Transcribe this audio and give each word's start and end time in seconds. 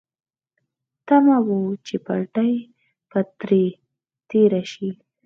تمه 1.07 1.37
وه 1.45 1.59
چې 1.85 1.95
پټلۍ 2.05 2.53
به 3.09 3.19
ترې 3.39 3.63
تېره 4.29 4.63
شي. 4.71 4.89